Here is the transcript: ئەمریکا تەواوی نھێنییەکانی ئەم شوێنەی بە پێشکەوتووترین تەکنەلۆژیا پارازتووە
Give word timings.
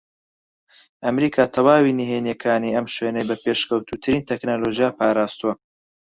ئەمریکا 1.03 1.43
تەواوی 1.55 1.97
نھێنییەکانی 1.99 2.75
ئەم 2.75 2.85
شوێنەی 2.95 3.27
بە 3.29 3.35
پێشکەوتووترین 3.43 4.27
تەکنەلۆژیا 4.29 4.89
پارازتووە 4.97 5.53